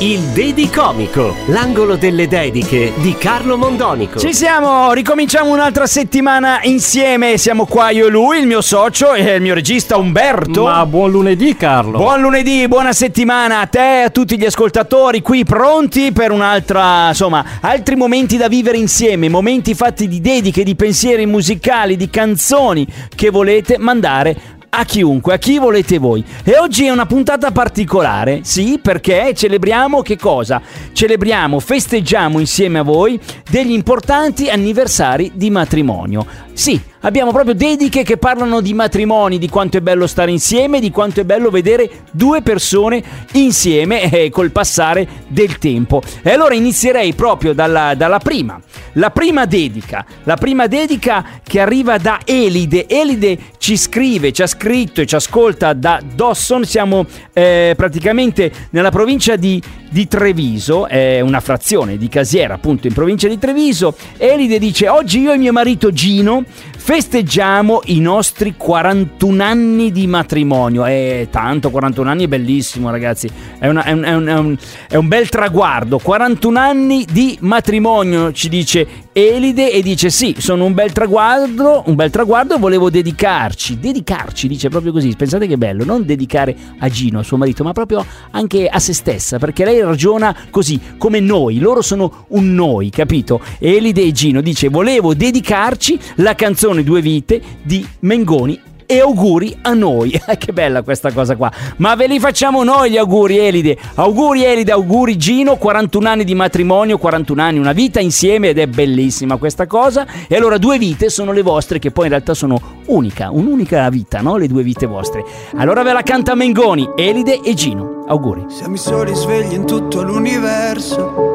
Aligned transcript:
Il 0.00 0.20
Dedicomico, 0.34 1.34
l'angolo 1.46 1.96
delle 1.96 2.28
dediche 2.28 2.92
di 2.96 3.14
Carlo 3.16 3.56
Mondonico. 3.56 4.18
Ci 4.18 4.34
siamo, 4.34 4.92
ricominciamo 4.92 5.50
un'altra 5.50 5.86
settimana 5.86 6.60
insieme. 6.64 7.38
Siamo 7.38 7.64
qua 7.64 7.88
io 7.88 8.08
e 8.08 8.10
lui, 8.10 8.40
il 8.40 8.46
mio 8.46 8.60
socio 8.60 9.14
e 9.14 9.36
il 9.36 9.40
mio 9.40 9.54
regista 9.54 9.96
Umberto. 9.96 10.64
Ma 10.64 10.84
buon 10.84 11.10
lunedì 11.10 11.56
Carlo. 11.56 11.96
Buon 11.96 12.20
lunedì, 12.20 12.68
buona 12.68 12.92
settimana 12.92 13.60
a 13.60 13.66
te 13.66 14.00
e 14.00 14.02
a 14.02 14.10
tutti 14.10 14.36
gli 14.36 14.44
ascoltatori 14.44 15.22
qui 15.22 15.44
pronti 15.44 16.12
per 16.12 16.30
un'altra, 16.30 17.08
insomma, 17.08 17.42
altri 17.62 17.96
momenti 17.96 18.36
da 18.36 18.48
vivere 18.48 18.76
insieme, 18.76 19.30
momenti 19.30 19.74
fatti 19.74 20.06
di 20.06 20.20
dediche, 20.20 20.62
di 20.62 20.76
pensieri 20.76 21.24
musicali, 21.24 21.96
di 21.96 22.10
canzoni 22.10 22.86
che 23.14 23.30
volete 23.30 23.78
mandare 23.78 24.55
a 24.76 24.84
chiunque, 24.84 25.34
a 25.34 25.38
chi 25.38 25.58
volete 25.58 25.98
voi. 25.98 26.22
E 26.44 26.58
oggi 26.58 26.84
è 26.84 26.90
una 26.90 27.06
puntata 27.06 27.50
particolare, 27.50 28.40
sì, 28.42 28.78
perché 28.80 29.32
celebriamo 29.34 30.02
che 30.02 30.16
cosa? 30.18 30.60
Celebriamo, 30.92 31.58
festeggiamo 31.60 32.38
insieme 32.38 32.80
a 32.80 32.82
voi 32.82 33.18
degli 33.50 33.72
importanti 33.72 34.50
anniversari 34.50 35.32
di 35.34 35.50
matrimonio. 35.50 36.45
Sì, 36.56 36.80
abbiamo 37.00 37.32
proprio 37.32 37.52
dediche 37.52 38.02
che 38.02 38.16
parlano 38.16 38.62
di 38.62 38.72
matrimoni, 38.72 39.36
di 39.36 39.46
quanto 39.50 39.76
è 39.76 39.82
bello 39.82 40.06
stare 40.06 40.30
insieme, 40.30 40.80
di 40.80 40.90
quanto 40.90 41.20
è 41.20 41.24
bello 41.24 41.50
vedere 41.50 42.04
due 42.12 42.40
persone 42.40 43.02
insieme 43.32 44.10
eh, 44.10 44.30
col 44.30 44.50
passare 44.50 45.06
del 45.28 45.58
tempo. 45.58 46.00
E 46.22 46.30
allora 46.30 46.54
inizierei 46.54 47.12
proprio 47.12 47.52
dalla, 47.52 47.94
dalla 47.94 48.20
prima, 48.20 48.58
la 48.94 49.10
prima 49.10 49.44
dedica, 49.44 50.02
la 50.22 50.36
prima 50.36 50.66
dedica 50.66 51.40
che 51.42 51.60
arriva 51.60 51.98
da 51.98 52.20
Elide. 52.24 52.88
Elide 52.88 53.38
ci 53.58 53.76
scrive, 53.76 54.32
ci 54.32 54.40
ha 54.40 54.46
scritto 54.46 55.02
e 55.02 55.06
ci 55.06 55.14
ascolta 55.14 55.74
da 55.74 56.00
Dawson, 56.02 56.64
siamo 56.64 57.04
eh, 57.34 57.74
praticamente 57.76 58.50
nella 58.70 58.90
provincia 58.90 59.36
di, 59.36 59.62
di 59.90 60.08
Treviso, 60.08 60.86
è 60.86 61.20
una 61.20 61.40
frazione 61.40 61.98
di 61.98 62.08
Casiera 62.08 62.54
appunto 62.54 62.86
in 62.86 62.94
provincia 62.94 63.28
di 63.28 63.38
Treviso. 63.38 63.94
Elide 64.16 64.58
dice 64.58 64.88
oggi 64.88 65.20
io 65.20 65.32
e 65.32 65.36
mio 65.36 65.52
marito 65.52 65.92
Gino 65.92 66.44
festeggiamo 66.86 67.80
i 67.86 67.98
nostri 67.98 68.54
41 68.56 69.42
anni 69.42 69.90
di 69.90 70.06
matrimonio. 70.06 70.86
E 70.86 71.26
tanto, 71.32 71.70
41 71.70 72.08
anni 72.08 72.24
è 72.26 72.28
bellissimo, 72.28 72.90
ragazzi. 72.90 73.28
È, 73.58 73.66
una- 73.66 73.82
è 73.82 73.90
un, 73.90 74.02
è 74.04 74.14
un- 74.14 74.26
è 74.28 74.34
un- 74.38 74.56
è 74.90 74.94
un 74.94 75.08
bel 75.08 75.28
traguardo. 75.28 75.98
41 75.98 76.56
anni 76.60 77.04
di 77.10 77.36
matrimonio, 77.40 78.30
ci 78.30 78.48
dice 78.48 78.86
Elide, 79.12 79.72
e 79.72 79.82
dice: 79.82 80.10
Sì, 80.10 80.36
sono 80.38 80.64
un 80.64 80.74
bel 80.74 80.92
traguardo. 80.92 81.82
Un 81.86 81.96
bel 81.96 82.10
traguardo. 82.10 82.56
Volevo 82.56 82.88
dedicarci. 82.88 83.80
Dedicarci, 83.80 84.46
dice 84.46 84.68
proprio 84.68 84.92
così. 84.92 85.12
Pensate 85.16 85.48
che 85.48 85.56
bello, 85.58 85.84
non 85.84 86.04
dedicare 86.06 86.54
a 86.78 86.88
Gino, 86.88 87.18
a 87.18 87.22
suo 87.24 87.36
marito, 87.36 87.64
ma 87.64 87.72
proprio 87.72 88.06
anche 88.30 88.68
a 88.68 88.78
se 88.78 88.92
stessa, 88.92 89.38
perché 89.40 89.64
lei 89.64 89.80
ragiona 89.80 90.36
così, 90.50 90.78
come 90.98 91.18
noi. 91.18 91.58
Loro 91.58 91.82
sono 91.82 92.26
un 92.28 92.54
noi, 92.54 92.90
capito? 92.90 93.40
Elide 93.58 94.02
e 94.02 94.12
Gino 94.12 94.40
dice: 94.40 94.68
Volevo 94.68 95.14
dedicarci 95.14 95.98
la 96.16 96.36
canzone 96.36 96.75
Due 96.84 97.00
vite 97.00 97.40
di 97.62 97.86
Mengoni 98.00 98.60
e 98.86 99.00
auguri 99.00 99.58
a 99.62 99.74
noi. 99.74 100.18
che 100.38 100.52
bella 100.52 100.82
questa 100.82 101.12
cosa 101.12 101.36
qua. 101.36 101.52
Ma 101.78 101.94
ve 101.94 102.06
li 102.06 102.18
facciamo 102.20 102.62
noi 102.62 102.90
gli 102.90 102.96
auguri, 102.96 103.38
Elide. 103.38 103.76
Auguri, 103.94 104.44
Elide, 104.44 104.72
auguri, 104.72 105.18
Gino. 105.18 105.56
41 105.56 106.08
anni 106.08 106.24
di 106.24 106.34
matrimonio, 106.34 106.96
41 106.96 107.42
anni, 107.42 107.58
una 107.58 107.72
vita 107.72 108.00
insieme 108.00 108.48
ed 108.50 108.58
è 108.58 108.66
bellissima 108.66 109.36
questa 109.36 109.66
cosa. 109.66 110.06
E 110.28 110.36
allora, 110.36 110.56
due 110.58 110.78
vite 110.78 111.10
sono 111.10 111.32
le 111.32 111.42
vostre, 111.42 111.78
che 111.78 111.90
poi 111.90 112.04
in 112.04 112.10
realtà 112.10 112.32
sono 112.34 112.58
unica, 112.86 113.30
un'unica 113.30 113.88
vita, 113.90 114.20
no? 114.20 114.36
Le 114.36 114.46
due 114.46 114.62
vite 114.62 114.86
vostre. 114.86 115.24
Allora 115.56 115.82
ve 115.82 115.92
la 115.92 116.02
canta 116.02 116.34
Mengoni, 116.34 116.88
Elide 116.96 117.40
e 117.42 117.54
Gino. 117.54 118.04
Auguri. 118.06 118.44
Siamo 118.48 118.76
i 118.76 118.78
soli 118.78 119.12
svegli 119.14 119.54
in 119.54 119.66
tutto 119.66 120.02
l'universo 120.02 121.34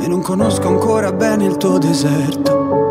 e 0.00 0.06
non 0.06 0.22
conosco 0.22 0.68
ancora 0.68 1.12
bene 1.12 1.44
il 1.44 1.56
tuo 1.56 1.78
deserto. 1.78 2.89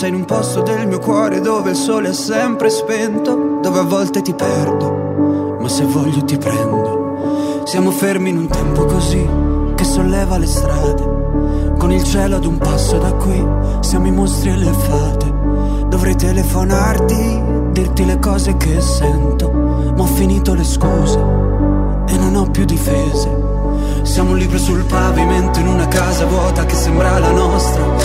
Forse 0.00 0.14
in 0.14 0.20
un 0.20 0.26
posto 0.26 0.62
del 0.62 0.86
mio 0.86 0.98
cuore 0.98 1.42
dove 1.42 1.72
il 1.72 1.76
sole 1.76 2.08
è 2.08 2.12
sempre 2.14 2.70
spento, 2.70 3.58
dove 3.60 3.80
a 3.80 3.82
volte 3.82 4.22
ti 4.22 4.32
perdo, 4.32 5.58
ma 5.60 5.68
se 5.68 5.84
voglio 5.84 6.24
ti 6.24 6.38
prendo. 6.38 7.64
Siamo 7.64 7.90
fermi 7.90 8.30
in 8.30 8.38
un 8.38 8.46
tempo 8.46 8.86
così 8.86 9.28
che 9.74 9.84
solleva 9.84 10.38
le 10.38 10.46
strade, 10.46 11.74
con 11.76 11.92
il 11.92 12.02
cielo 12.02 12.36
ad 12.36 12.46
un 12.46 12.56
passo 12.56 12.96
da 12.96 13.12
qui, 13.12 13.46
siamo 13.80 14.06
i 14.06 14.10
mostri 14.10 14.48
e 14.48 14.56
le 14.56 14.72
fate. 14.72 15.34
Dovrei 15.88 16.16
telefonarti, 16.16 17.42
dirti 17.72 18.06
le 18.06 18.18
cose 18.18 18.56
che 18.56 18.80
sento, 18.80 19.50
ma 19.50 20.02
ho 20.02 20.06
finito 20.06 20.54
le 20.54 20.64
scuse 20.64 21.18
e 22.06 22.16
non 22.16 22.36
ho 22.36 22.50
più 22.50 22.64
difese. 22.64 23.28
Siamo 24.00 24.30
un 24.30 24.38
libro 24.38 24.56
sul 24.56 24.82
pavimento 24.84 25.58
in 25.58 25.68
una 25.68 25.88
casa 25.88 26.24
vuota 26.24 26.64
che 26.64 26.74
sembra 26.74 27.18
la 27.18 27.32
nostra. 27.32 27.99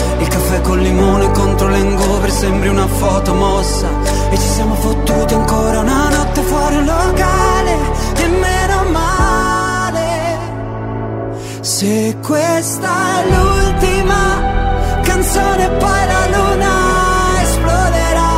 Sembri 2.36 2.68
una 2.68 2.86
foto 2.86 3.34
mossa. 3.34 3.88
E 4.30 4.38
ci 4.38 4.48
siamo 4.48 4.74
fottuti 4.74 5.34
ancora 5.34 5.80
una 5.80 6.08
notte 6.10 6.40
fuori 6.42 6.76
un 6.76 6.84
locale. 6.84 7.74
E 8.16 8.26
meno 8.26 8.84
male. 8.90 10.08
Se 11.60 12.16
questa 12.22 12.92
è 13.18 13.30
l'ultima 13.30 14.20
canzone, 15.02 15.68
poi 15.82 16.02
la 16.14 16.24
luna 16.36 16.72
esploderà. 17.42 18.34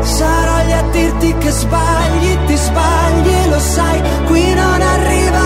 Sarò 0.00 0.64
lì 0.64 0.72
a 0.72 0.82
dirti 0.92 1.34
che 1.38 1.50
sbagli, 1.50 2.38
ti 2.46 2.56
sbagli 2.56 3.48
lo 3.48 3.58
sai, 3.58 4.02
qui 4.26 4.54
non 4.54 4.80
arriva 4.80 5.45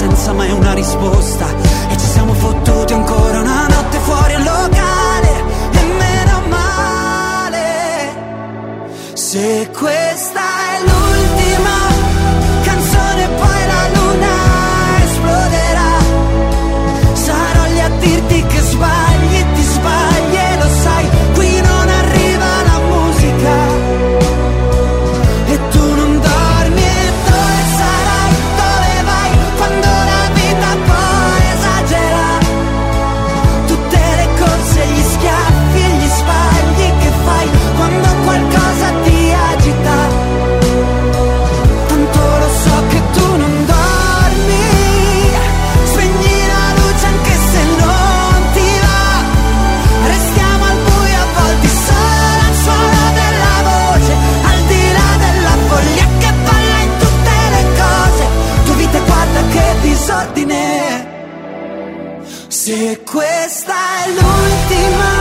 senza 0.00 0.32
mai 0.32 0.50
una 0.50 0.72
risposta. 0.72 1.46
E 1.90 1.96
ci 1.98 2.06
siamo 2.06 2.32
fottuti 2.32 2.94
ancora 2.94 3.29
Se 62.70 63.00
questa 63.02 63.74
è 64.04 64.10
l'ultima 64.10 65.19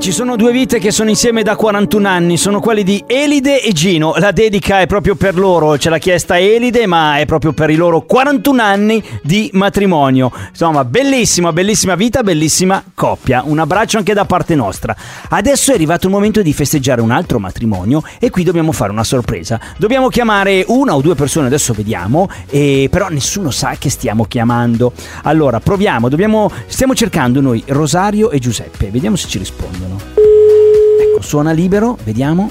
ci 0.00 0.12
sono 0.12 0.36
due 0.36 0.50
vite 0.50 0.78
che 0.78 0.90
sono 0.90 1.10
insieme 1.10 1.42
da 1.42 1.56
41 1.56 2.08
anni, 2.08 2.38
sono 2.38 2.58
quelli 2.58 2.82
di 2.82 3.04
Elide 3.06 3.62
e 3.62 3.72
Gino. 3.72 4.14
La 4.16 4.30
dedica 4.30 4.80
è 4.80 4.86
proprio 4.86 5.14
per 5.14 5.36
loro, 5.36 5.76
ce 5.76 5.90
l'ha 5.90 5.98
chiesta 5.98 6.38
Elide, 6.38 6.86
ma 6.86 7.18
è 7.18 7.26
proprio 7.26 7.52
per 7.52 7.68
i 7.68 7.74
loro 7.74 8.00
41 8.00 8.62
anni 8.62 9.02
di 9.22 9.50
matrimonio. 9.52 10.32
Insomma, 10.48 10.86
bellissima, 10.86 11.52
bellissima 11.52 11.96
vita, 11.96 12.22
bellissima 12.22 12.82
coppia. 12.94 13.42
Un 13.44 13.58
abbraccio 13.58 13.98
anche 13.98 14.14
da 14.14 14.24
parte 14.24 14.54
nostra. 14.54 14.96
Adesso 15.28 15.72
è 15.72 15.74
arrivato 15.74 16.06
il 16.06 16.12
momento 16.12 16.40
di 16.40 16.54
festeggiare 16.54 17.02
un 17.02 17.10
altro 17.10 17.38
matrimonio 17.38 18.02
e 18.18 18.30
qui 18.30 18.42
dobbiamo 18.42 18.72
fare 18.72 18.92
una 18.92 19.04
sorpresa. 19.04 19.60
Dobbiamo 19.76 20.08
chiamare 20.08 20.64
una 20.68 20.94
o 20.94 21.02
due 21.02 21.14
persone, 21.14 21.46
adesso 21.46 21.74
vediamo, 21.74 22.26
e 22.48 22.88
però 22.90 23.08
nessuno 23.08 23.50
sa 23.50 23.76
che 23.78 23.90
stiamo 23.90 24.24
chiamando. 24.24 24.94
Allora, 25.24 25.60
proviamo, 25.60 26.08
dobbiamo 26.08 26.50
stiamo 26.68 26.94
cercando 26.94 27.42
noi 27.42 27.62
Rosario 27.66 28.30
e 28.30 28.38
Giuseppe. 28.38 28.90
Vediamo 28.90 29.16
se 29.16 29.28
ci 29.28 29.36
rispondono. 29.36 29.89
Ecco, 29.96 31.22
suona 31.22 31.52
libero, 31.52 31.96
vediamo. 32.04 32.50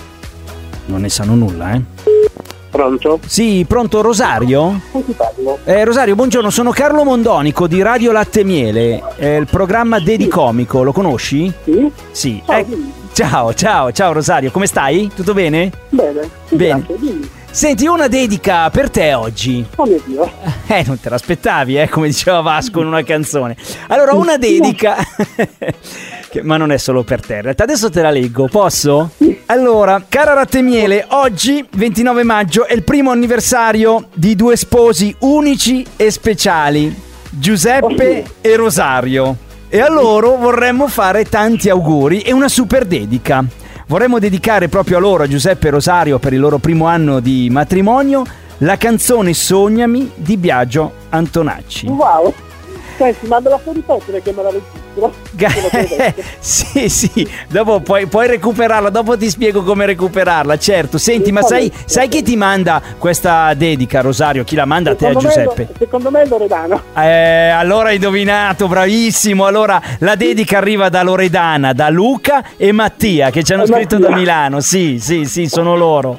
Non 0.86 1.02
ne 1.02 1.10
sanno 1.10 1.36
nulla, 1.36 1.74
eh. 1.74 1.82
Pronto? 2.70 3.20
Sì, 3.26 3.66
pronto 3.68 4.02
Rosario? 4.02 4.80
Eh, 5.66 5.84
Rosario, 5.84 6.16
buongiorno, 6.16 6.50
sono 6.52 6.70
Carlo 6.72 7.04
Mondonico 7.04 7.68
di 7.68 7.82
Radio 7.82 8.12
Latte 8.12 8.44
Miele, 8.44 9.02
eh, 9.18 9.38
il 9.38 9.48
programma 9.48 10.00
Dedicomico, 10.00 10.84
lo 10.84 10.92
conosci? 10.92 11.52
Sì? 11.64 11.92
Sì. 12.12 12.42
Ciao, 12.46 12.60
eh, 12.60 12.66
ciao, 13.14 13.54
ciao, 13.54 13.92
ciao 13.92 14.12
Rosario, 14.14 14.52
come 14.52 14.68
stai? 14.68 15.10
Tutto 15.14 15.34
bene? 15.34 15.72
Bene, 15.90 16.30
sì, 16.46 16.56
Bene. 16.56 16.86
grazie. 16.88 17.38
Senti, 17.52 17.88
una 17.88 18.08
dedica 18.08 18.70
per 18.70 18.92
te 18.92 19.16
oggi. 19.16 19.66
Oh 19.76 19.86
mio 19.86 20.02
Dio. 20.06 20.32
Eh, 20.68 20.84
non 20.86 21.00
te 21.00 21.10
l'aspettavi, 21.10 21.80
eh, 21.80 21.90
come 21.90 22.06
diceva 22.08 22.42
Vasco 22.42 22.82
in 22.82 22.86
una 22.86 23.02
canzone. 23.04 23.58
Allora, 23.88 24.14
una 24.14 24.38
dedica... 24.38 24.96
che- 26.30 26.44
ma 26.44 26.58
non 26.58 26.72
è 26.72 26.78
solo 26.78 27.04
per 27.04 27.22
te, 27.22 27.36
in 27.36 27.42
realtà 27.42 27.64
adesso 27.64 27.90
te 27.90 28.02
la 28.02 28.12
leggo, 28.12 28.48
posso? 28.48 29.12
Allora, 29.48 30.04
cara 30.08 30.34
Rattemiele, 30.34 31.06
oggi, 31.10 31.66
29 31.72 32.24
maggio, 32.24 32.66
è 32.68 32.74
il 32.74 32.84
primo 32.84 33.10
anniversario 33.12 34.08
di 34.14 34.36
due 34.36 34.56
sposi 34.56 35.16
unici 35.20 35.84
e 35.96 36.12
speciali, 36.12 36.96
Giuseppe 37.30 38.24
e 38.42 38.56
Rosario. 38.56 39.36
E 39.70 39.80
a 39.82 39.90
loro 39.90 40.36
vorremmo 40.38 40.88
fare 40.88 41.26
tanti 41.26 41.70
auguri 41.70 42.22
e 42.22 42.32
una 42.32 42.48
super 42.48 42.86
dedica. 42.86 43.44
Vorremmo 43.88 44.20
dedicare 44.20 44.68
proprio 44.68 44.98
a 44.98 45.00
loro, 45.00 45.24
a 45.24 45.28
Giuseppe 45.28 45.68
e 45.68 45.72
Rosario, 45.72 46.20
per 46.20 46.34
il 46.34 46.40
loro 46.40 46.60
primo 46.60 46.86
anno 46.86 47.20
di 47.20 47.50
matrimonio, 47.52 48.24
la 48.60 48.78
canzone 48.78 49.34
Sognami 49.34 50.12
di 50.16 50.38
Biagio 50.38 50.94
Antonacci. 51.10 51.88
Wow. 51.88 52.34
Senti, 53.00 53.28
mandala 53.28 53.58
fuori 53.58 53.78
ripetere 53.80 54.22
che 54.22 54.34
me 54.34 54.44
la 54.44 54.50
registro. 54.50 54.78
Detto. 55.32 56.22
sì, 56.40 56.90
sì, 56.90 57.26
dopo 57.48 57.80
puoi, 57.80 58.08
puoi 58.08 58.28
recuperarla, 58.28 58.90
dopo 58.90 59.18
ti 59.18 59.30
spiego 59.30 59.64
come 59.64 59.86
recuperarla, 59.86 60.58
certo. 60.58 60.98
Senti, 60.98 61.32
ma 61.32 61.42
sai, 61.42 61.72
sai 61.86 62.10
chi 62.10 62.22
ti 62.22 62.36
manda 62.36 62.82
questa 62.98 63.54
dedica, 63.54 64.02
Rosario? 64.02 64.44
Chi 64.44 64.56
la 64.56 64.66
manda 64.66 64.92
a 64.92 64.96
te, 64.96 65.06
a 65.06 65.08
Secondo 65.14 65.28
me 65.30 65.34
Giuseppe? 65.46 65.74
secondo 65.78 66.12
me 66.12 66.22
è 66.24 66.28
Loredana. 66.28 66.84
Eh, 66.98 67.50
allora 67.50 67.90
hai 67.90 67.96
indovinato, 67.96 68.68
bravissimo. 68.68 69.46
Allora 69.46 69.82
la 70.00 70.16
dedica 70.16 70.58
arriva 70.58 70.90
da 70.90 71.02
Loredana, 71.02 71.72
da 71.72 71.88
Luca 71.90 72.44
e 72.58 72.74
Mattia 72.74 73.30
che 73.30 73.44
ci 73.44 73.54
hanno 73.54 73.64
E 73.64 73.68
scritto 73.68 73.96
Mattia. 73.98 74.10
da 74.10 74.16
Milano. 74.18 74.60
Sì, 74.60 75.00
sì, 75.00 75.24
sì, 75.24 75.48
sono 75.48 75.78
loro. 75.78 76.18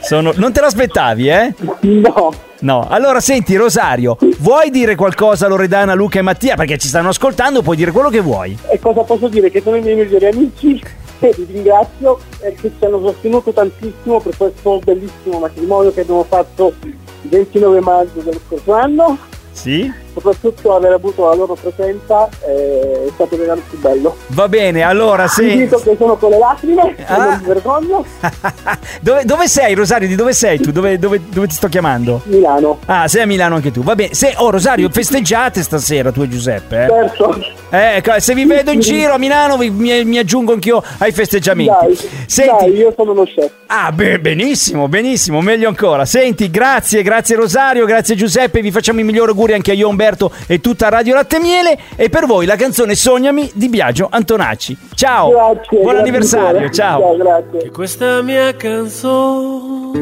Sono- 0.00 0.32
Non 0.36 0.52
te 0.52 0.60
l'aspettavi, 0.60 1.28
eh? 1.28 1.54
No. 1.80 2.32
No. 2.60 2.86
Allora 2.88 3.20
senti, 3.20 3.56
Rosario, 3.56 4.16
vuoi 4.38 4.70
dire 4.70 4.94
qualcosa 4.94 5.46
a 5.46 5.48
Loredana, 5.48 5.94
Luca 5.94 6.18
e 6.18 6.22
Mattia? 6.22 6.56
Perché 6.56 6.78
ci 6.78 6.88
stanno 6.88 7.08
ascoltando, 7.08 7.62
puoi 7.62 7.76
dire 7.76 7.90
quello 7.90 8.08
che 8.08 8.20
vuoi. 8.20 8.56
E 8.70 8.78
cosa 8.80 9.02
posso 9.02 9.28
dire? 9.28 9.50
Che 9.50 9.60
sono 9.60 9.76
i 9.76 9.80
miei 9.80 9.96
migliori 9.96 10.26
amici 10.26 10.82
e 11.18 11.34
vi 11.36 11.46
ringrazio 11.50 12.18
e 12.40 12.54
che 12.54 12.70
ci 12.78 12.84
hanno 12.84 13.00
sostenuto 13.00 13.52
tantissimo 13.52 14.20
per 14.20 14.36
questo 14.36 14.80
bellissimo 14.84 15.38
matrimonio 15.38 15.92
che 15.92 16.00
abbiamo 16.02 16.24
fatto 16.24 16.74
il 16.82 17.28
29 17.28 17.80
maggio 17.80 18.20
dello 18.20 18.40
scorso 18.46 18.72
anno. 18.72 19.18
Sì? 19.52 20.04
Soprattutto 20.16 20.74
aver 20.74 20.92
avuto 20.92 21.28
la 21.28 21.34
loro 21.34 21.54
presenza 21.60 22.26
eh, 22.48 23.04
è 23.06 23.10
stato 23.12 23.36
più 23.36 23.78
bello. 23.80 24.16
Va 24.28 24.48
bene, 24.48 24.80
allora 24.80 25.24
Vi 25.24 25.28
senti. 25.28 25.56
dico 25.58 25.76
che 25.78 25.94
sono 25.98 26.16
con 26.16 26.30
le 26.30 26.38
lacrime 26.38 26.94
Ah. 27.06 27.16
non 27.18 27.38
mi 27.40 27.46
vergogno. 27.46 28.04
dove, 29.02 29.24
dove 29.26 29.46
sei, 29.46 29.74
Rosario? 29.74 30.08
Di 30.08 30.14
dove 30.14 30.32
sei 30.32 30.58
tu? 30.58 30.72
Dove, 30.72 30.98
dove- 30.98 31.20
dove 31.28 31.46
ti 31.46 31.54
sto 31.54 31.68
chiamando? 31.68 32.22
Milano. 32.24 32.78
Ah, 32.86 33.06
sei 33.08 33.22
a 33.22 33.26
Milano 33.26 33.56
anche 33.56 33.70
tu. 33.70 33.82
Va 33.82 33.94
bene. 33.94 34.14
Se, 34.14 34.32
oh, 34.38 34.50
Rosario, 34.50 34.88
festeggiate 34.90 35.62
stasera 35.62 36.10
tu 36.10 36.22
e 36.22 36.28
Giuseppe. 36.28 36.84
Eh? 36.84 36.88
Certo. 36.88 37.38
Eh, 37.68 37.96
ecco, 37.96 38.18
se 38.18 38.32
vi 38.34 38.44
vedo 38.46 38.70
in 38.70 38.80
giro 38.80 39.12
a 39.12 39.18
Milano 39.18 39.58
vi- 39.58 39.70
mi, 39.70 40.02
mi 40.04 40.16
aggiungo 40.18 40.52
anch'io 40.54 40.82
ai 40.98 41.12
festeggiamenti. 41.12 41.72
Dai, 41.86 41.98
Senti, 42.26 42.64
dai, 42.70 42.76
io 42.76 42.92
sono 42.96 43.10
uno 43.12 43.24
chef. 43.24 43.50
ah, 43.66 43.92
beh, 43.92 44.18
benissimo, 44.20 44.88
benissimo, 44.88 45.42
meglio 45.42 45.68
ancora. 45.68 46.04
Senti, 46.06 46.50
grazie, 46.50 47.02
grazie 47.02 47.36
Rosario, 47.36 47.84
grazie 47.84 48.14
Giuseppe, 48.14 48.60
vi 48.62 48.70
facciamo 48.70 49.00
i 49.00 49.02
migliori 49.02 49.30
auguri 49.30 49.52
anche 49.54 49.72
a 49.72 49.74
io 49.74 49.88
Umberto 50.06 50.30
e 50.46 50.60
tutta 50.60 50.88
Radio 50.88 51.14
Latte 51.14 51.36
e 51.36 51.40
Miele 51.40 51.78
e 51.96 52.08
per 52.08 52.26
voi 52.26 52.46
la 52.46 52.54
canzone 52.54 52.94
Sognami 52.94 53.50
di 53.54 53.68
Biagio 53.68 54.06
Antonacci. 54.08 54.76
Ciao. 54.94 55.30
Grazie. 55.30 55.66
Buon 55.70 55.82
grazie 55.82 56.00
anniversario, 56.00 56.58
cuore. 56.58 56.72
ciao. 56.72 57.00
Ciao, 57.00 57.16
grazie. 57.16 57.70
Questa 57.70 58.22
mia 58.22 58.54
canzone 58.54 59.98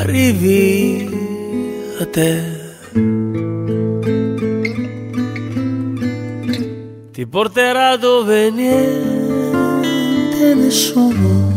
arrivi 0.00 1.08
a 2.00 2.06
te. 2.06 2.60
Ti 7.12 7.26
porterà 7.26 7.96
dove 7.96 8.50
niente 8.50 10.54
nessuno 10.54 11.50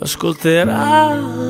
ascolterà. 0.00 1.41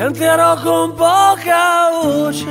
Canterò 0.00 0.56
con 0.62 0.94
poca 0.94 1.90
voce, 2.02 2.46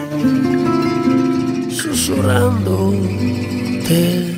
sussurrando 1.69 2.93
te 3.87 4.37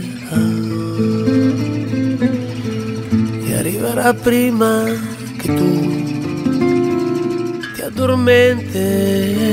e 3.47 3.53
arriverà 3.57 4.13
prima 4.13 4.85
che 5.37 5.53
tu 5.53 5.71
ti 7.73 7.81
addormenterai. 7.81 9.49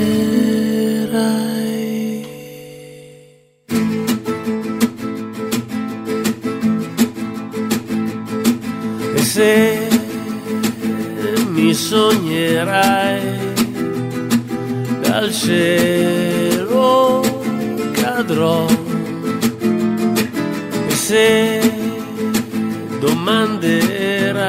Se 9.17 9.89
mi 11.51 11.75
sognerai 11.75 13.28
dal 15.29 15.33
cielo 15.33 17.21
cadrò. 17.93 18.67
E 20.89 20.95
se 20.95 21.61
domanderai 23.01 24.47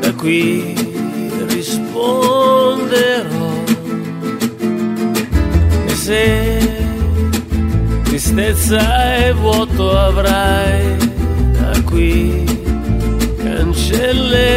da 0.00 0.12
qui 0.14 0.74
risponderò. 1.48 2.44
E 5.86 5.94
se 5.94 6.58
tristezza 8.04 9.16
e 9.18 9.32
vuoto 9.32 9.90
avrai 9.96 10.96
da 11.52 11.80
qui 11.84 12.44
cancellerò 13.42 14.55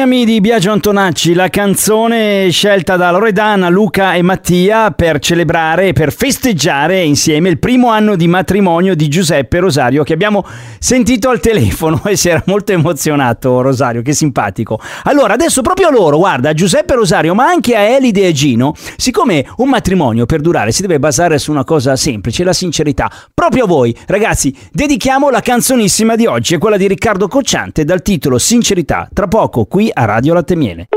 Sognami 0.00 0.24
di 0.24 0.40
Biagio 0.40 0.72
Antonacci, 0.72 1.34
la 1.34 1.50
canzone 1.50 2.48
scelta 2.48 2.96
da 2.96 3.10
Loredana, 3.10 3.68
Luca 3.68 4.14
e 4.14 4.22
Mattia 4.22 4.92
per 4.92 5.18
celebrare 5.18 5.88
e 5.88 5.92
per 5.92 6.10
festeggiare 6.10 7.02
insieme 7.02 7.50
il 7.50 7.58
primo 7.58 7.90
anno 7.90 8.16
di 8.16 8.26
matrimonio 8.26 8.96
di 8.96 9.08
Giuseppe 9.08 9.58
Rosario 9.58 10.02
che 10.02 10.14
abbiamo 10.14 10.42
sentito 10.78 11.28
al 11.28 11.38
telefono 11.40 12.02
e 12.08 12.16
si 12.16 12.30
era 12.30 12.42
molto 12.46 12.72
emozionato 12.72 13.60
Rosario, 13.60 14.00
che 14.00 14.14
simpatico. 14.14 14.80
Allora, 15.02 15.34
adesso 15.34 15.60
proprio 15.60 15.88
a 15.88 15.90
loro, 15.90 16.16
guarda, 16.16 16.48
a 16.48 16.54
Giuseppe 16.54 16.94
Rosario, 16.94 17.34
ma 17.34 17.44
anche 17.44 17.76
a 17.76 17.80
Elide 17.80 18.26
e 18.26 18.32
Gino, 18.32 18.72
siccome 18.96 19.46
un 19.58 19.68
matrimonio 19.68 20.24
per 20.24 20.40
durare 20.40 20.72
si 20.72 20.80
deve 20.80 20.98
basare 20.98 21.36
su 21.36 21.50
una 21.50 21.64
cosa 21.64 21.94
semplice, 21.96 22.42
la 22.42 22.54
sincerità, 22.54 23.10
proprio 23.34 23.64
a 23.64 23.66
voi, 23.66 23.94
ragazzi, 24.06 24.56
dedichiamo 24.72 25.28
la 25.28 25.40
canzonissima 25.40 26.16
di 26.16 26.24
oggi, 26.24 26.54
è 26.54 26.58
quella 26.58 26.78
di 26.78 26.88
Riccardo 26.88 27.28
Cocciante 27.28 27.84
dal 27.84 28.00
titolo 28.00 28.38
Sincerità. 28.38 29.06
Tra 29.12 29.28
poco 29.28 29.66
qui 29.66 29.88
a 29.92 30.04
Radio 30.04 30.34
Latte 30.34 30.56
Miele. 30.56 30.88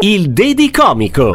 Il 0.00 0.32
Dedi 0.32 0.70
Comico. 0.70 1.32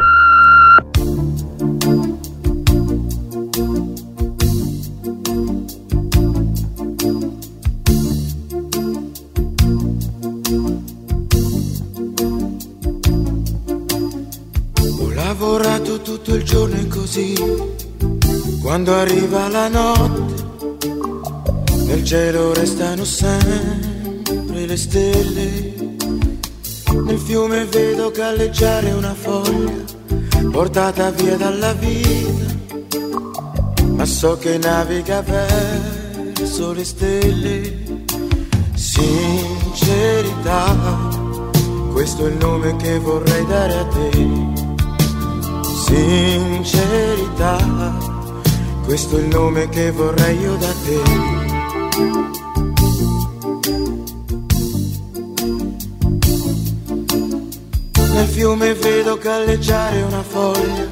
Lavorato 15.14 16.00
tutto 16.00 16.34
il 16.36 16.44
giorno 16.44 16.76
e 16.76 16.86
così, 16.86 17.34
quando 18.62 18.94
arriva 18.94 19.48
la 19.48 19.68
notte, 19.68 20.44
nel 21.86 22.04
cielo 22.04 22.54
restano 22.54 23.04
sempre 23.04 24.66
le 24.66 24.76
stelle. 24.76 25.93
Nel 27.04 27.18
fiume 27.18 27.66
vedo 27.66 28.10
galleggiare 28.10 28.90
una 28.92 29.14
foglia, 29.14 29.84
portata 30.50 31.10
via 31.10 31.36
dalla 31.36 31.74
vita, 31.74 32.54
ma 33.88 34.06
so 34.06 34.38
che 34.38 34.56
naviga 34.56 35.22
verso 35.22 36.72
le 36.72 36.84
stelle. 36.84 37.82
Sincerità, 38.74 40.74
questo 41.92 42.26
è 42.26 42.30
il 42.30 42.36
nome 42.36 42.74
che 42.76 42.98
vorrei 42.98 43.44
dare 43.46 43.78
a 43.78 43.84
te. 43.84 44.10
Sincerità, 45.86 47.58
questo 48.84 49.18
è 49.18 49.20
il 49.20 49.26
nome 49.26 49.68
che 49.68 49.90
vorrei 49.90 50.38
io 50.38 50.56
da 50.56 50.72
te. 50.84 51.02
Fiume 58.34 58.74
vedo 58.74 59.16
galleggiare 59.16 60.02
una 60.02 60.24
foglia, 60.24 60.88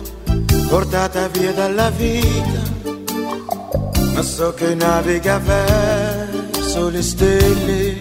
portata 0.68 1.26
via 1.26 1.50
dalla 1.52 1.90
vita, 1.90 2.62
ma 4.14 4.22
so 4.22 4.54
che 4.54 4.76
naviga 4.76 5.40
verso 5.40 6.88
le 6.88 7.02
stelle. 7.02 7.96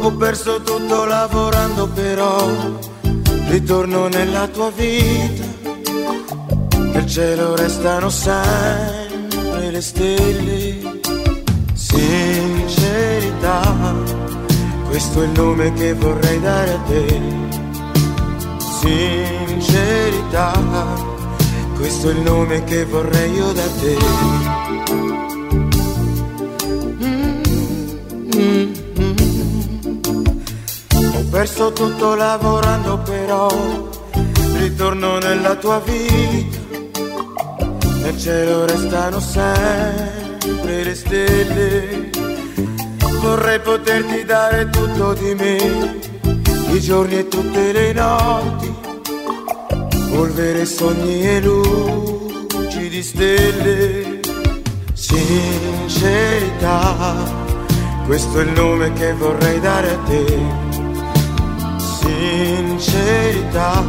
Ho 0.00 0.10
perso 0.16 0.60
tutto 0.60 1.04
lavorando 1.04 1.86
però, 1.86 2.48
ritorno 3.48 4.08
nella 4.08 4.48
tua 4.48 4.72
vita, 4.74 5.44
nel 6.92 7.06
cielo 7.06 7.54
restano 7.54 8.10
sempre 8.10 9.70
le 9.70 9.80
stelle. 9.80 10.98
Sincerità, 11.74 13.62
questo 14.88 15.22
è 15.22 15.24
il 15.26 15.30
nome 15.30 15.72
che 15.74 15.94
vorrei 15.94 16.40
dare 16.40 16.72
a 16.72 16.78
te. 16.88 17.49
Sincerità, 18.80 20.52
questo 21.76 22.08
è 22.08 22.12
il 22.12 22.20
nome 22.20 22.64
che 22.64 22.86
vorrei 22.86 23.30
io 23.30 23.52
da 23.52 23.68
te. 23.78 23.96
Mm. 28.34 28.72
Ho 31.14 31.24
perso 31.30 31.72
tutto 31.72 32.14
lavorando 32.14 32.98
però, 33.00 33.48
ritorno 34.54 35.18
nella 35.18 35.56
tua 35.56 35.80
vita, 35.80 36.58
nel 38.02 38.18
cielo 38.18 38.64
restano 38.64 39.20
sempre 39.20 40.84
le 40.84 40.94
stelle. 40.94 42.10
Vorrei 43.20 43.60
poterti 43.60 44.24
dare 44.24 44.70
tutto 44.70 45.12
di 45.12 45.34
me, 45.34 45.98
i 46.72 46.80
giorni 46.80 47.18
e 47.18 47.28
tutte 47.28 47.72
le 47.72 47.92
notti, 47.92 48.69
polvere, 50.20 50.66
sogni 50.66 51.26
e 51.26 51.40
luci 51.40 52.90
di 52.90 53.02
stelle. 53.02 54.20
Sincerità, 54.92 56.74
questo 58.04 58.40
è 58.40 58.42
il 58.42 58.50
nome 58.50 58.92
che 58.92 59.14
vorrei 59.14 59.58
dare 59.60 59.90
a 59.92 59.96
te. 60.08 60.38
Sincerità, 62.00 63.82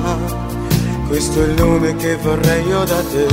questo 1.09 1.41
è 1.41 1.47
il 1.47 1.53
nome 1.61 1.97
che 1.97 2.15
vorrei 2.15 2.65
io 2.65 2.83
da 2.85 3.03
te. 3.11 3.27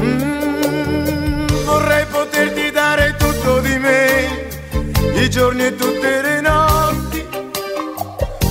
Mm, 0.00 1.46
vorrei 1.66 2.06
poterti 2.10 2.70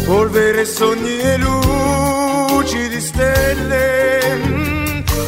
polvere, 0.10 0.66
sogni 0.66 1.20
e 1.20 1.38
luci 1.38 2.89
di 2.89 3.00
stelle. 3.00 4.63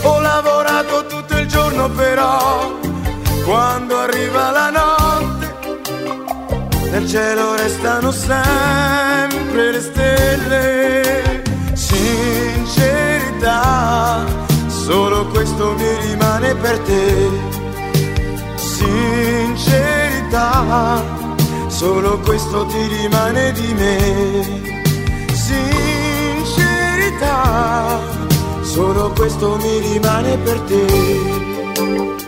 Ho 0.02 0.20
lavorato 0.20 1.06
tutto 1.06 1.38
il 1.38 1.46
giorno 1.48 1.88
però, 1.92 2.80
quando 3.46 3.96
arriva 4.00 4.50
la 4.50 4.72
notte, 4.72 5.54
nel 6.90 7.08
cielo 7.08 7.56
restano 7.56 8.10
sempre 8.12 9.72
le 9.72 9.82
stelle. 9.82 11.44
Sincerità, 11.74 13.06
solo 14.68 15.28
questo 15.28 15.76
mi 15.78 15.96
rimane 16.08 16.56
per 16.56 16.80
te. 16.80 17.30
Sincerità, 18.56 19.60
solo 21.82 22.20
questo 22.20 22.68
ti 22.68 22.86
rimane 22.86 23.52
di 23.54 23.74
me. 23.74 23.98
Sincerità, 25.34 26.70
solo 28.62 29.12
questo 29.14 29.56
mi 29.56 29.80
rimane 29.80 30.38
per 30.38 30.60
te. 30.62 32.21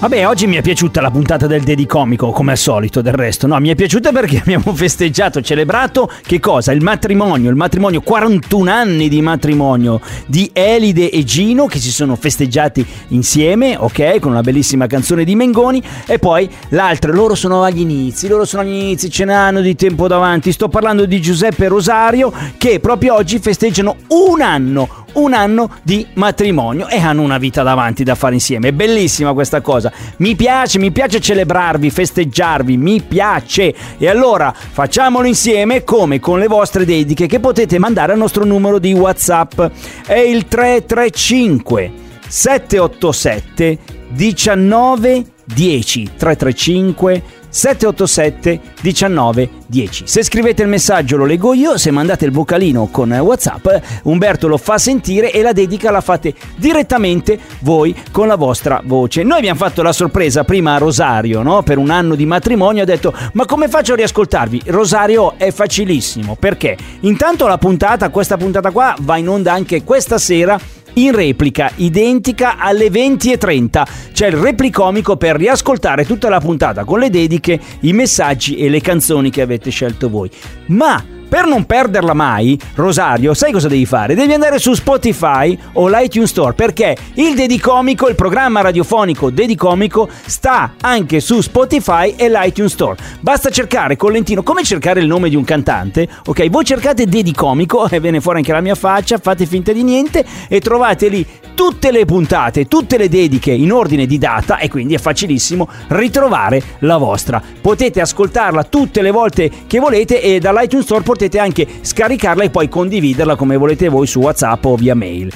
Vabbè, 0.00 0.26
oggi 0.26 0.46
mi 0.46 0.56
è 0.56 0.62
piaciuta 0.62 1.02
la 1.02 1.10
puntata 1.10 1.46
del 1.46 1.62
Dedi 1.62 1.84
Comico, 1.84 2.30
come 2.30 2.52
al 2.52 2.56
solito, 2.56 3.02
del 3.02 3.12
resto. 3.12 3.46
No, 3.46 3.58
mi 3.58 3.68
è 3.68 3.74
piaciuta 3.74 4.12
perché 4.12 4.38
abbiamo 4.40 4.74
festeggiato, 4.74 5.42
celebrato, 5.42 6.10
che 6.22 6.40
cosa? 6.40 6.72
Il 6.72 6.82
matrimonio, 6.82 7.50
il 7.50 7.56
matrimonio, 7.56 8.00
41 8.00 8.70
anni 8.70 9.10
di 9.10 9.20
matrimonio 9.20 10.00
di 10.24 10.48
Elide 10.54 11.10
e 11.10 11.22
Gino 11.24 11.66
che 11.66 11.78
si 11.78 11.90
sono 11.90 12.16
festeggiati 12.16 12.82
insieme, 13.08 13.76
ok? 13.78 14.20
Con 14.20 14.30
una 14.30 14.40
bellissima 14.40 14.86
canzone 14.86 15.22
di 15.22 15.34
Mengoni. 15.34 15.82
E 16.06 16.18
poi 16.18 16.48
l'altra, 16.70 17.12
loro 17.12 17.34
sono 17.34 17.62
agli 17.62 17.80
inizi, 17.80 18.26
loro 18.26 18.46
sono 18.46 18.62
agli 18.62 18.72
inizi, 18.72 19.10
ce 19.10 19.26
n'hanno 19.26 19.60
di 19.60 19.76
tempo 19.76 20.08
davanti. 20.08 20.50
Sto 20.50 20.70
parlando 20.70 21.04
di 21.04 21.20
Giuseppe 21.20 21.68
Rosario 21.68 22.32
che 22.56 22.80
proprio 22.80 23.16
oggi 23.16 23.38
festeggiano 23.38 23.96
un 24.08 24.40
anno 24.40 24.99
un 25.14 25.32
anno 25.32 25.70
di 25.82 26.06
matrimonio 26.14 26.88
e 26.88 26.98
hanno 26.98 27.22
una 27.22 27.38
vita 27.38 27.62
davanti 27.62 28.04
da 28.04 28.14
fare 28.14 28.34
insieme. 28.34 28.68
È 28.68 28.72
bellissima 28.72 29.32
questa 29.32 29.60
cosa. 29.60 29.92
Mi 30.18 30.36
piace, 30.36 30.78
mi 30.78 30.90
piace 30.90 31.20
celebrarvi, 31.20 31.90
festeggiarvi, 31.90 32.76
mi 32.76 33.00
piace. 33.00 33.74
E 33.98 34.08
allora 34.08 34.52
facciamolo 34.54 35.26
insieme 35.26 35.84
come 35.84 36.20
con 36.20 36.38
le 36.38 36.46
vostre 36.46 36.84
dediche 36.84 37.26
che 37.26 37.40
potete 37.40 37.78
mandare 37.78 38.12
al 38.12 38.18
nostro 38.18 38.44
numero 38.44 38.78
di 38.78 38.92
WhatsApp. 38.92 39.60
È 40.06 40.18
il 40.18 40.46
335 40.46 41.92
787 42.26 43.78
19 44.08 45.24
10 45.44 46.10
335 46.16 47.22
787 47.50 48.60
19 48.80 49.50
10. 49.66 50.04
Se 50.06 50.22
scrivete 50.22 50.62
il 50.62 50.68
messaggio 50.68 51.16
lo 51.16 51.24
leggo 51.24 51.52
io, 51.54 51.76
se 51.76 51.90
mandate 51.90 52.24
il 52.24 52.32
vocalino 52.32 52.88
con 52.90 53.12
WhatsApp, 53.12 53.68
Umberto 54.04 54.48
lo 54.48 54.56
fa 54.56 54.78
sentire 54.78 55.30
e 55.30 55.42
la 55.42 55.52
dedica 55.52 55.90
la 55.90 56.00
fate 56.00 56.34
direttamente 56.56 57.38
voi 57.60 57.94
con 58.10 58.26
la 58.26 58.36
vostra 58.36 58.80
voce. 58.84 59.22
Noi 59.22 59.38
abbiamo 59.38 59.58
fatto 59.58 59.82
la 59.82 59.92
sorpresa 59.92 60.44
prima 60.44 60.74
a 60.74 60.78
Rosario, 60.78 61.42
no? 61.42 61.62
Per 61.62 61.78
un 61.78 61.90
anno 61.90 62.14
di 62.14 62.26
matrimonio 62.26 62.82
ha 62.82 62.86
detto 62.86 63.12
"Ma 63.34 63.44
come 63.44 63.68
faccio 63.68 63.92
a 63.92 63.96
riascoltarvi?". 63.96 64.62
Rosario 64.66 65.34
è 65.36 65.52
facilissimo, 65.52 66.36
perché 66.36 66.76
intanto 67.00 67.46
la 67.46 67.58
puntata, 67.58 68.08
questa 68.08 68.36
puntata 68.36 68.70
qua 68.70 68.94
va 69.00 69.16
in 69.16 69.28
onda 69.28 69.52
anche 69.52 69.84
questa 69.84 70.18
sera 70.18 70.58
in 70.94 71.12
replica 71.12 71.70
identica 71.76 72.56
alle 72.58 72.88
20.30. 72.88 73.82
C'è 74.12 74.26
il 74.28 74.32
replicomico 74.32 75.16
per 75.16 75.36
riascoltare 75.36 76.04
tutta 76.04 76.28
la 76.28 76.40
puntata 76.40 76.84
con 76.84 76.98
le 76.98 77.10
dediche, 77.10 77.58
i 77.80 77.92
messaggi 77.92 78.56
e 78.56 78.68
le 78.68 78.80
canzoni 78.80 79.30
che 79.30 79.42
avete 79.42 79.70
scelto 79.70 80.08
voi. 80.08 80.30
Ma 80.66 81.18
per 81.30 81.46
non 81.46 81.64
perderla 81.64 82.12
mai, 82.12 82.58
Rosario, 82.74 83.34
sai 83.34 83.52
cosa 83.52 83.68
devi 83.68 83.86
fare? 83.86 84.16
Devi 84.16 84.32
andare 84.32 84.58
su 84.58 84.74
Spotify 84.74 85.56
o 85.74 85.86
l'iTunes 85.86 86.28
Store 86.28 86.54
perché 86.54 86.96
il 87.14 87.36
Dedicomico, 87.36 88.08
il 88.08 88.16
programma 88.16 88.62
radiofonico 88.62 89.30
Dedicomico, 89.30 90.08
sta 90.26 90.72
anche 90.80 91.20
su 91.20 91.40
Spotify 91.40 92.14
e 92.16 92.28
l'iTunes 92.28 92.72
Store. 92.72 92.96
Basta 93.20 93.48
cercare 93.48 93.94
con 93.94 94.10
lentino, 94.10 94.42
come 94.42 94.64
cercare 94.64 94.98
il 94.98 95.06
nome 95.06 95.28
di 95.28 95.36
un 95.36 95.44
cantante, 95.44 96.08
ok? 96.26 96.50
Voi 96.50 96.64
cercate 96.64 97.06
Dedicomico 97.06 97.86
e 97.88 98.00
viene 98.00 98.20
fuori 98.20 98.38
anche 98.38 98.52
la 98.52 98.60
mia 98.60 98.74
faccia, 98.74 99.18
fate 99.18 99.46
finta 99.46 99.70
di 99.70 99.84
niente 99.84 100.24
e 100.48 100.58
trovate 100.58 101.06
lì 101.06 101.24
tutte 101.54 101.90
le 101.90 102.06
puntate, 102.06 102.68
tutte 102.68 102.96
le 102.96 103.10
dediche 103.10 103.52
in 103.52 103.70
ordine 103.70 104.06
di 104.06 104.16
data 104.16 104.56
e 104.56 104.70
quindi 104.70 104.94
è 104.94 104.98
facilissimo 104.98 105.68
ritrovare 105.88 106.62
la 106.78 106.96
vostra. 106.96 107.42
Potete 107.60 108.00
ascoltarla 108.00 108.64
tutte 108.64 109.02
le 109.02 109.10
volte 109.10 109.50
che 109.66 109.78
volete 109.78 110.22
e 110.22 110.40
dall'iTunes 110.40 110.86
Store 110.86 111.02
potete 111.20 111.38
anche 111.38 111.66
scaricarla 111.82 112.44
e 112.44 112.50
poi 112.50 112.68
condividerla 112.70 113.36
come 113.36 113.58
volete 113.58 113.88
voi 113.88 114.06
su 114.06 114.20
WhatsApp 114.20 114.64
o 114.64 114.76
via 114.76 114.94
mail. 114.94 115.30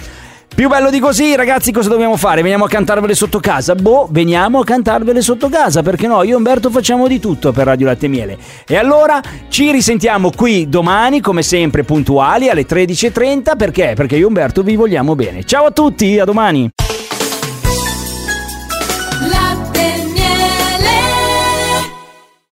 Più 0.55 0.69
bello 0.69 0.89
di 0.89 1.01
così, 1.01 1.35
ragazzi, 1.35 1.73
cosa 1.73 1.89
dobbiamo 1.89 2.17
fare? 2.17 2.41
Veniamo 2.41 2.65
a 2.65 2.69
cantarvele 2.69 3.15
sotto 3.15 3.41
casa? 3.41 3.75
Boh, 3.75 4.07
veniamo 4.09 4.61
a 4.61 4.65
cantarvele 4.65 5.21
sotto 5.21 5.49
casa, 5.49 5.83
perché 5.83 6.07
no? 6.07 6.23
Io 6.23 6.35
e 6.35 6.37
Umberto 6.37 6.71
facciamo 6.71 7.09
di 7.09 7.19
tutto 7.19 7.51
per 7.51 7.67
Radio 7.67 7.87
Latte 7.87 8.07
Miele. 8.07 8.39
E 8.67 8.77
allora 8.77 9.21
ci 9.49 9.73
risentiamo 9.73 10.31
qui 10.31 10.69
domani, 10.69 11.21
come 11.21 11.43
sempre, 11.43 11.83
puntuali 11.83 12.49
alle 12.49 12.67
13.30, 12.67 13.57
perché? 13.57 13.95
Perché 13.97 14.15
io 14.15 14.27
e 14.27 14.29
Umberto 14.29 14.63
vi 14.63 14.77
vogliamo 14.77 15.17
bene. 15.17 15.43
Ciao 15.45 15.65
a 15.65 15.71
tutti, 15.73 16.21
a 16.21 16.25
domani! 16.25 16.71